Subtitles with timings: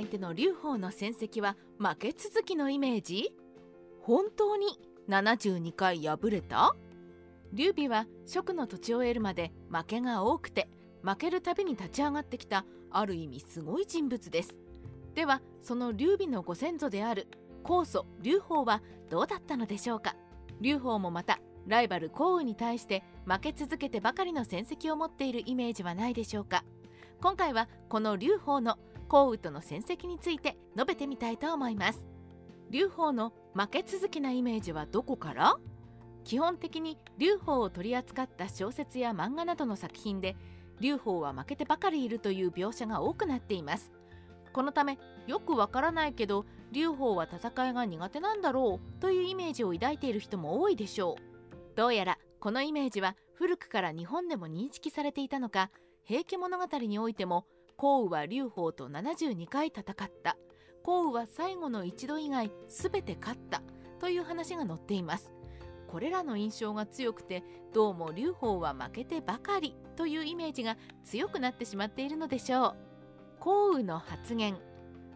[0.00, 3.34] 相手の劉邦の戦績は負け続きのイメージ？
[4.00, 4.80] 本当に
[5.10, 6.74] 72回敗れた？
[7.52, 10.70] 劉備は蜀の土地を得るまで負けが多くて
[11.02, 14.56] 負けるたびに立ち上がってきたある意味すごい人物です。
[15.14, 17.28] ではその劉備のご先祖である
[17.62, 20.16] 高祖劉邦はどうだったのでしょうか？
[20.62, 26.64] 劉邦もまたライバル項羽に対して負け続けてばかりの戦績を持っているイメージはないでしょうか？
[27.20, 28.78] 今回はこの劉邦の
[29.10, 32.06] 項羽との戦績について述べてみたいと思います。
[32.70, 35.56] 劉邦の負け続きなイメージはどこから？
[36.22, 40.36] 基本的に劉邦を取り扱った小説や漫画などの作品で
[40.78, 43.90] 劉邦は負けてばかりいるという描写が多くなっています。
[44.52, 44.96] このため
[45.26, 51.76] よくわからないけど劉邦は戦いが苦手なんだろうというイメージを抱いている人も多いでしょう。
[51.76, 55.72] どうやらこのイメージは古くから日本でも認識されていたのか
[56.04, 57.46] 平家物語においても
[57.80, 60.36] 項羽は劉邦と72回戦った。
[60.82, 63.62] 項羽は最後の一度以外全て勝った。
[63.98, 65.32] という話が載っています。
[65.88, 69.74] これらの印象が強くてどうも劉邦は負けてばかり。
[69.96, 72.76] というイメージが強くなってしまっているのでしょう。
[73.38, 74.58] 項羽の発言。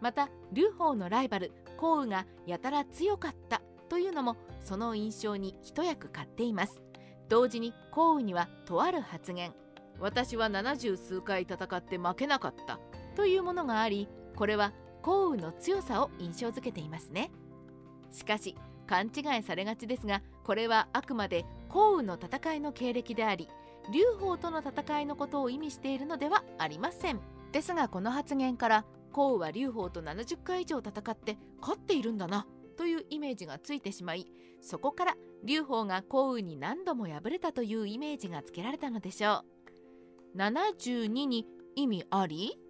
[0.00, 3.62] また劉邦のライバル項羽がやたら強かった。
[3.88, 6.82] というのもその印象に一役買っています。
[7.28, 9.54] 同時に項羽にはとある発言。
[10.00, 12.78] 私は70数回戦って負けなかった。
[13.16, 17.30] というものがありこれは項羽の強さを印象づけていますね。
[18.12, 23.48] しかし勘違いされがちですがこれはあくまで項羽の戦いの経歴であり
[23.92, 27.20] 劉邦との戦いのことを意味しているのではありません。
[27.52, 34.26] ですがこの発言から項羽は劉邦と70回以上戦って勝っているんだなというイメージがついてしまい
[34.60, 39.57] そこから劉邦が項羽に何度も敗れたというイメージがつけられたのでしょう。
[40.38, 42.60] 72に意味あり？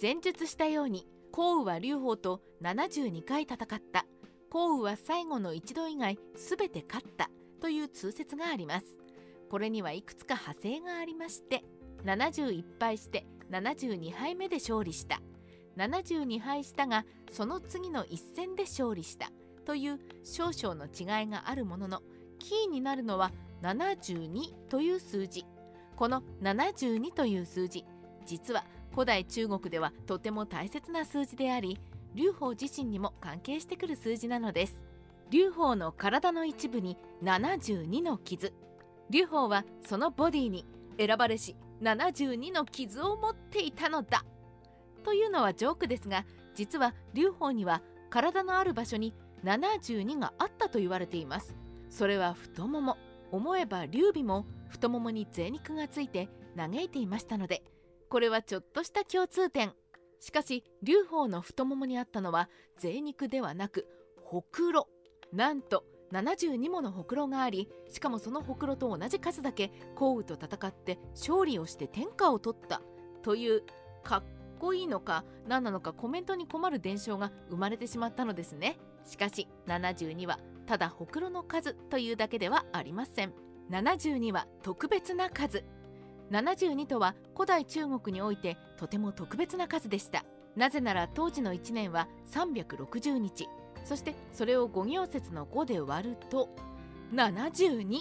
[0.00, 3.58] 前述したように項羽は劉邦と72回戦っ
[3.92, 4.06] た。
[4.50, 7.28] 項羽は最後の一度以外全て勝った。
[7.60, 8.86] という通説があります。
[9.50, 11.62] これにはいくつか派生がありまして
[12.06, 15.20] 71敗して72敗目で勝利した。
[15.76, 19.30] 72敗したがその次の一戦で勝利した。
[19.66, 22.02] という少々の違いがあるものの
[22.38, 25.44] キーになるのは72という数字。
[26.00, 27.84] この72という数字。
[28.24, 31.78] 実は古代中国ではとても大切な数字であり
[32.14, 34.82] 劉邦自身にも関係してくる数字なのです。
[35.28, 38.54] 劉邦の体の一部に72の傷。
[39.10, 40.64] 劉邦はそのボディに
[40.98, 44.24] 選ばれし72の傷を持っていたのだ。
[45.04, 46.24] というのはジョークですが
[46.54, 49.12] 実は劉邦には体のある場所に
[49.44, 51.54] 72があったと言われています。
[51.90, 52.96] それは太もも
[53.30, 57.62] 思えば劉備も太ももに贅肉がついて嘆いていましたので
[58.08, 59.72] これはちょっとした共通点。
[60.18, 63.86] しかし劉邦の太ももにあったのは贅肉ではなく
[64.22, 64.88] ほくろ。
[65.32, 72.82] なんと72ものほくろがありしかもそのほくろと同じ数だけ項羽と戦って勝利をして天下を取った。
[73.22, 73.62] という
[74.02, 74.24] かっ
[74.58, 78.78] こいいのか何なのかコメントに困る伝承が生まれてしまったのですね。
[79.04, 83.49] しかし72はただほくろの数というだけではありません。
[83.70, 85.64] 72は特別な数。
[86.32, 90.24] 72とは古代中国においてとても特別な数でした。
[90.56, 93.48] なぜなら当時の1年は360日。
[93.84, 96.48] そしてそれを5行節の5で割ると
[97.12, 98.00] 72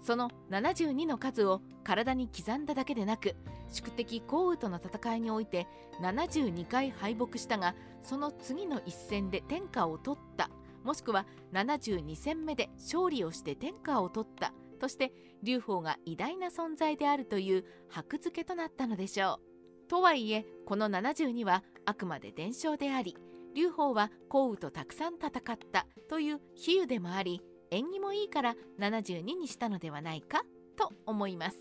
[0.00, 3.36] その72の数を体に刻んだだけでなく
[3.72, 5.66] 宿敵項羽との戦いにおいて
[6.00, 10.50] 72回敗北したがその次の一戦で天下を取った。
[10.84, 14.52] もしくは72戦目で勝利をして天下を取った。
[14.76, 19.88] として劉邦が偉大な存在であるという箔付けとなったのでしょう。
[19.88, 23.16] とはいえこの72はあくまで伝承であり
[23.54, 30.42] 劉邦は項羽とたくさん戦ったという比喩でもあり縁起もいいから72にしたのではないか
[30.76, 31.56] と思います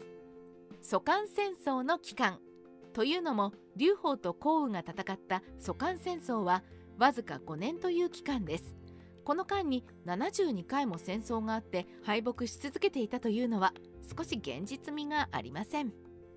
[0.82, 2.40] 蘇韓戦争の期間
[2.94, 6.64] というのも劉邦と項羽が戦った蘇韓戦争は
[6.98, 8.76] わずか5年という期間です
[9.26, 13.74] この間に72回も戦争があって敗北し続けていたというのは
[14.16, 15.92] 少し現実味がありません。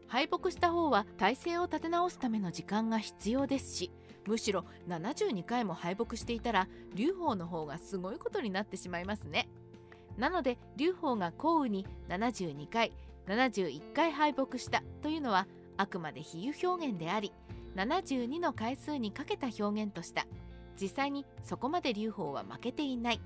[0.08, 3.92] 敗北した方は体制を立て直すための時間が必要ですし
[4.26, 9.50] むしろ72回も敗北していたら劉邦の方がすごいことになってしまいますね。
[10.16, 12.92] なので劉邦が項羽に72回
[13.26, 15.46] 71回敗北したというのは
[15.76, 17.34] あくまで比喩表現であり
[17.76, 20.26] 72の回数にかけた表現とした。
[20.80, 23.20] 実際にそこまで劉邦は負けていない。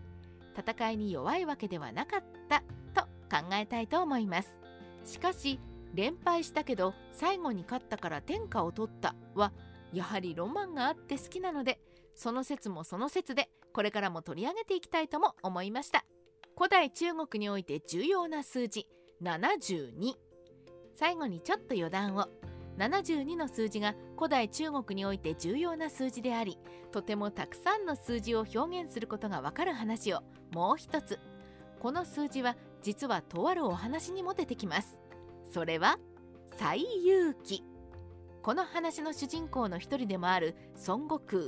[0.56, 2.62] 戦いに弱いわけではなかった
[2.94, 4.58] と考えたいと思います。
[5.04, 5.58] しかし
[5.94, 9.52] 連敗したけど最後に勝ったから天下を取ったは
[9.92, 11.80] やはりロマンがあって好きなので
[12.14, 16.04] その説もその説でこれからも取り上げていきたいとも思いました。
[16.56, 18.86] 古代中国において重要な数字
[19.22, 20.14] 72
[20.94, 22.28] 最後にちょっと余談を。
[22.78, 26.58] 72の数字が古代中国において重要な数字であり
[26.90, 30.20] とてもたくさんの数字を表現することがわかる話を
[30.52, 31.18] もう一つ。
[31.80, 35.00] この数字は実はとあるお話にも出てきます。
[35.50, 35.98] それは
[36.58, 37.64] 最遊記。
[38.42, 40.54] この話の主人公の一人でもある
[40.86, 41.42] 孫悟空。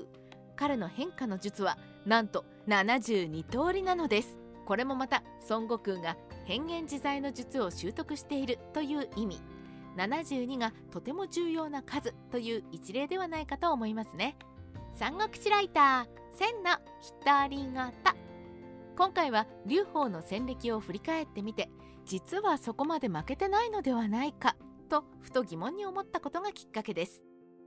[0.57, 4.37] 彼の変化の術はなんと72通りなのです。
[4.65, 9.41] これもまた孫悟空が変幻自在の術を習得しているという意味。
[9.97, 14.37] 72がとても重要な数という一例ではないかと思いますね。
[14.95, 16.71] 三国志ライター千の
[17.25, 17.93] 独り言
[18.97, 21.69] 今回は劉邦の戦歴を振り返ってみて
[22.05, 24.57] 実はそこまで負けてないのではないか
[24.89, 27.23] とふと疑問に思ったことがきっかけです。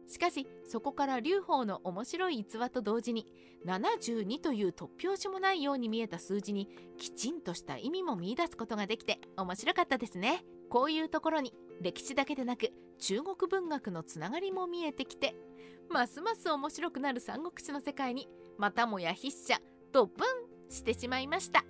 [0.08, 3.26] しかしそこから劉邦の面白い逸話と同時に
[3.66, 10.46] 72という突拍子もないように見えた数字にきちんとした意味も見いだすことができて面白かったですね。
[10.70, 15.36] こういうところに歴史だけでなく中国文学のつながりも見えてきて
[15.90, 18.28] ますます面白くなる三国志の世界に
[18.58, 19.60] またもや筆者
[19.92, 21.64] ドブンしてしまいました。